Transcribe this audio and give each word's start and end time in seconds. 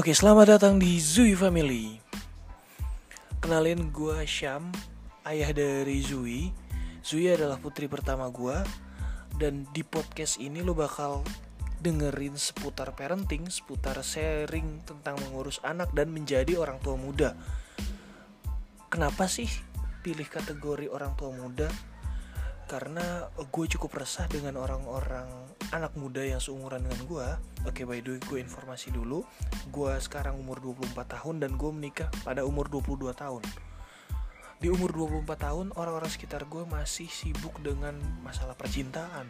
Oke, 0.00 0.16
selamat 0.16 0.56
datang 0.56 0.80
di 0.80 0.96
Zui 0.96 1.36
Family. 1.36 2.00
Kenalin 3.36 3.92
gue 3.92 4.24
Syam, 4.24 4.72
ayah 5.28 5.52
dari 5.52 6.00
Zui. 6.00 6.48
Zui 7.04 7.28
adalah 7.28 7.60
putri 7.60 7.84
pertama 7.84 8.32
gue 8.32 8.56
dan 9.36 9.68
di 9.76 9.84
podcast 9.84 10.40
ini 10.40 10.64
lo 10.64 10.72
bakal 10.72 11.20
dengerin 11.84 12.32
seputar 12.32 12.96
parenting, 12.96 13.52
seputar 13.52 14.00
sharing 14.00 14.80
tentang 14.88 15.20
mengurus 15.20 15.60
anak 15.68 15.92
dan 15.92 16.08
menjadi 16.08 16.56
orang 16.56 16.80
tua 16.80 16.96
muda. 16.96 17.36
Kenapa 18.88 19.28
sih 19.28 19.52
pilih 20.00 20.24
kategori 20.32 20.88
orang 20.88 21.12
tua 21.12 21.28
muda? 21.28 21.68
Karena 22.72 23.28
gue 23.36 23.66
cukup 23.76 24.00
resah 24.00 24.24
dengan 24.32 24.64
orang-orang 24.64 25.28
anak 25.70 25.94
muda 25.94 26.22
yang 26.22 26.42
seumuran 26.42 26.82
dengan 26.82 27.00
gue 27.06 27.28
Oke 27.68 27.84
by 27.84 28.00
the 28.00 28.16
way 28.16 28.20
gue 28.24 28.38
informasi 28.40 28.88
dulu. 28.88 29.20
Gue 29.68 29.92
sekarang 30.00 30.40
umur 30.40 30.58
24 30.64 30.96
tahun 30.96 31.44
dan 31.44 31.60
gue 31.60 31.70
menikah 31.70 32.08
pada 32.24 32.40
umur 32.42 32.72
22 32.72 33.12
tahun. 33.12 33.44
Di 34.60 34.68
umur 34.68 34.92
24 34.92 35.24
tahun 35.40 35.66
orang-orang 35.72 36.12
sekitar 36.12 36.44
gue 36.44 36.68
masih 36.68 37.08
sibuk 37.08 37.56
dengan 37.64 37.96
masalah 38.20 38.52
percintaan 38.52 39.24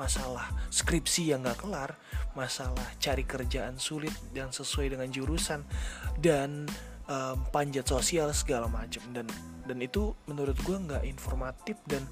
Masalah 0.00 0.48
skripsi 0.72 1.36
yang 1.36 1.44
gak 1.44 1.60
kelar 1.60 2.00
Masalah 2.32 2.88
cari 2.96 3.28
kerjaan 3.28 3.76
sulit 3.76 4.16
dan 4.32 4.48
sesuai 4.48 4.96
dengan 4.96 5.12
jurusan 5.12 5.68
Dan 6.16 6.64
um, 7.10 7.36
panjat 7.52 7.84
sosial 7.84 8.32
segala 8.32 8.72
macam 8.72 9.02
dan 9.12 9.28
dan 9.66 9.78
itu 9.82 10.14
menurut 10.26 10.58
gue 10.66 10.76
nggak 10.78 11.04
informatif 11.06 11.78
dan 11.86 12.02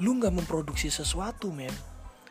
lu 0.00 0.16
nggak 0.16 0.32
memproduksi 0.32 0.88
sesuatu 0.88 1.50
men 1.50 1.72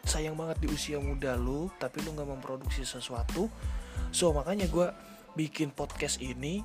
sayang 0.08 0.40
banget 0.40 0.64
di 0.64 0.68
usia 0.72 0.98
muda 0.98 1.36
lu 1.36 1.68
tapi 1.76 2.00
lu 2.02 2.16
nggak 2.16 2.40
memproduksi 2.40 2.88
sesuatu. 2.88 3.52
So 4.16 4.32
makanya 4.32 4.72
gue 4.72 4.88
bikin 5.36 5.76
podcast 5.76 6.24
ini 6.24 6.64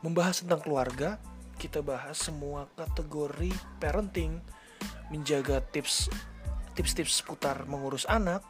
membahas 0.00 0.46
tentang 0.46 0.62
keluarga. 0.62 1.18
Kita 1.56 1.80
bahas 1.80 2.20
semua 2.20 2.68
kategori 2.76 3.50
parenting 3.80 4.38
menjaga 5.08 5.58
tips 5.72 6.06
tips-tips 6.76 7.24
seputar 7.24 7.64
mengurus 7.64 8.04
anak 8.04 8.44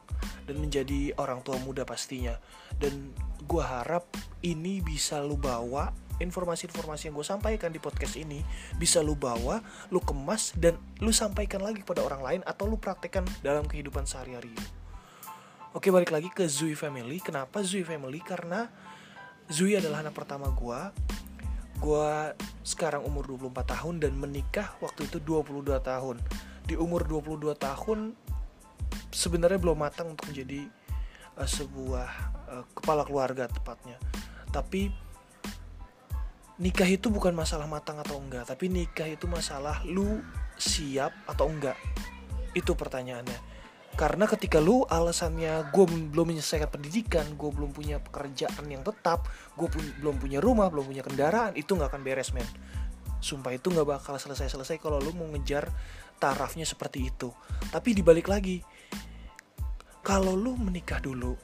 dan 0.45 0.59
menjadi 0.59 1.15
orang 1.17 1.41
tua 1.47 1.57
muda 1.63 1.87
pastinya. 1.87 2.35
Dan 2.77 3.15
gue 3.47 3.63
harap 3.63 4.11
ini 4.43 4.83
bisa 4.83 5.23
lu 5.23 5.39
bawa 5.39 5.95
informasi-informasi 6.19 7.11
yang 7.11 7.15
gue 7.17 7.27
sampaikan 7.27 7.71
di 7.71 7.81
podcast 7.81 8.17
ini 8.17 8.41
bisa 8.81 9.05
lu 9.05 9.17
bawa, 9.17 9.61
lu 9.93 10.01
kemas 10.01 10.57
dan 10.57 10.81
lu 11.05 11.13
sampaikan 11.13 11.61
lagi 11.61 11.85
kepada 11.85 12.05
orang 12.05 12.23
lain 12.25 12.41
atau 12.45 12.65
lu 12.65 12.81
praktekkan 12.81 13.25
dalam 13.45 13.69
kehidupan 13.69 14.09
sehari-hari. 14.09 14.53
Oke 15.77 15.93
balik 15.93 16.09
lagi 16.09 16.33
ke 16.33 16.49
Zui 16.49 16.73
Family. 16.73 17.21
Kenapa 17.21 17.61
Zui 17.61 17.85
Family? 17.85 18.25
Karena 18.25 18.65
Zui 19.53 19.77
adalah 19.77 20.01
anak 20.01 20.17
pertama 20.17 20.49
gue. 20.49 20.81
Gue 21.77 22.33
sekarang 22.65 23.05
umur 23.05 23.29
24 23.29 23.77
tahun 23.77 23.95
dan 24.01 24.17
menikah 24.17 24.73
waktu 24.81 25.05
itu 25.05 25.21
22 25.21 25.69
tahun. 25.85 26.17
Di 26.65 26.81
umur 26.81 27.05
22 27.05 27.53
tahun 27.61 28.17
sebenarnya 29.13 29.61
belum 29.61 29.77
matang 29.77 30.17
untuk 30.17 30.33
menjadi 30.33 30.65
uh, 31.37 31.45
sebuah 31.45 32.09
uh, 32.49 32.65
kepala 32.73 33.05
keluarga 33.05 33.45
tepatnya. 33.47 34.01
Tapi 34.51 34.89
nikah 36.57 36.89
itu 36.89 37.13
bukan 37.13 37.37
masalah 37.37 37.69
matang 37.69 38.01
atau 38.01 38.17
enggak 38.17 38.49
tapi 38.49 38.73
nikah 38.73 39.05
itu 39.05 39.29
masalah 39.29 39.85
lu 39.85 40.25
siap 40.57 41.13
atau 41.29 41.49
enggak. 41.53 41.77
Itu 42.57 42.73
pertanyaannya. 42.73 43.55
Karena 43.97 44.29
ketika 44.29 44.61
lu 44.61 44.85
alasannya 44.85 45.73
gue 45.73 45.85
belum 46.13 46.37
menyelesaikan 46.37 46.69
pendidikan 46.69 47.25
gue 47.33 47.49
belum 47.49 47.73
punya 47.73 47.97
pekerjaan 47.97 48.69
yang 48.69 48.85
tetap 48.85 49.25
gue 49.57 49.69
pun 49.73 49.81
belum 50.05 50.21
punya 50.21 50.39
rumah 50.41 50.69
belum 50.69 50.93
punya 50.93 51.01
kendaraan 51.01 51.57
itu 51.57 51.73
nggak 51.73 51.93
akan 51.93 52.03
beres 52.05 52.37
men. 52.37 52.45
Sumpah 53.25 53.57
itu 53.57 53.73
nggak 53.73 53.89
bakal 53.89 54.21
selesai 54.21 54.53
selesai 54.53 54.77
kalau 54.77 55.01
lu 55.01 55.17
mau 55.17 55.25
ngejar 55.33 55.69
tarafnya 56.21 56.69
seperti 56.69 57.09
itu. 57.09 57.33
Tapi 57.73 57.97
dibalik 57.97 58.29
lagi 58.29 58.61
kalau 60.07 60.39
lu 60.39 60.55
menikah 60.55 61.03
dulu 61.03 61.35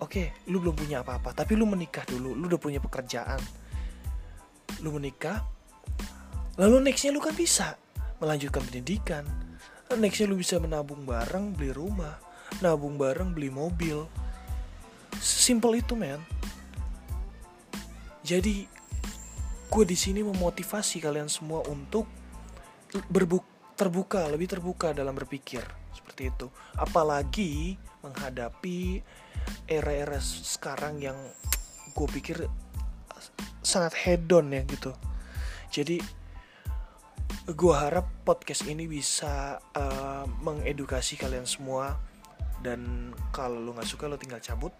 oke 0.00 0.08
okay, 0.08 0.32
lu 0.48 0.56
belum 0.64 0.72
punya 0.72 1.04
apa-apa 1.04 1.36
tapi 1.36 1.52
lu 1.52 1.68
menikah 1.68 2.08
dulu 2.08 2.32
lu 2.32 2.48
udah 2.48 2.56
punya 2.56 2.80
pekerjaan 2.80 3.36
lu 4.80 4.96
menikah 4.96 5.44
lalu 6.60 6.90
nextnya 6.90 7.12
lu 7.12 7.20
kan 7.20 7.32
bisa 7.32 7.76
melanjutkan 8.20 8.60
pendidikan. 8.64 9.24
Nextnya 9.90 10.28
lu 10.28 10.36
bisa 10.36 10.60
menabung 10.60 11.08
bareng 11.08 11.56
beli 11.56 11.72
rumah 11.72 12.30
nabung 12.58 12.98
bareng 12.98 13.30
beli 13.30 13.46
mobil. 13.46 14.10
Simple 15.22 15.78
itu 15.78 15.94
men. 15.94 16.18
Jadi 18.26 18.66
gue 19.70 19.84
di 19.86 19.94
sini 19.94 20.26
memotivasi 20.26 20.98
kalian 20.98 21.30
semua 21.30 21.62
untuk 21.70 22.10
terbuka 23.78 24.26
lebih 24.26 24.50
terbuka 24.50 24.90
dalam 24.90 25.14
berpikir. 25.14 25.62
Seperti 25.94 26.34
itu. 26.34 26.46
Apalagi 26.74 27.78
menghadapi 28.02 28.98
era-era 29.70 30.18
sekarang 30.20 30.98
yang 30.98 31.16
gue 31.94 32.08
pikir 32.10 32.50
sangat 33.70 33.94
hedon 33.94 34.50
ya 34.50 34.66
gitu. 34.66 34.90
Jadi 35.70 36.02
gue 37.46 37.74
harap 37.74 38.10
podcast 38.26 38.66
ini 38.66 38.90
bisa 38.90 39.62
uh, 39.78 40.26
mengedukasi 40.42 41.14
kalian 41.14 41.46
semua. 41.46 41.94
Dan 42.60 43.14
kalau 43.30 43.62
lo 43.62 43.72
nggak 43.78 43.86
suka 43.86 44.10
lo 44.10 44.18
tinggal 44.18 44.42
cabut. 44.42 44.74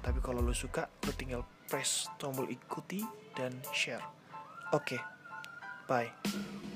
Tapi 0.00 0.22
kalau 0.22 0.40
lo 0.40 0.54
suka 0.54 0.86
lo 0.86 1.12
tinggal 1.12 1.42
press 1.66 2.06
tombol 2.16 2.46
ikuti 2.46 3.02
dan 3.34 3.50
share. 3.74 4.02
Oke 4.70 4.94
okay. 4.94 5.00
bye 5.90 6.69